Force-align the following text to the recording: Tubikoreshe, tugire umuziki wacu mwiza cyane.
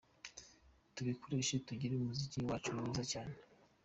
Tubikoreshe, 0.95 1.55
tugire 1.67 1.93
umuziki 1.95 2.37
wacu 2.47 2.69
mwiza 2.77 3.03
cyane. 3.11 3.35